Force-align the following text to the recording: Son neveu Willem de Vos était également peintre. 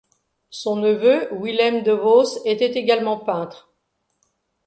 Son 0.49 0.77
neveu 0.77 1.29
Willem 1.31 1.83
de 1.83 1.91
Vos 1.91 2.41
était 2.45 2.71
également 2.73 3.17
peintre. 3.19 3.71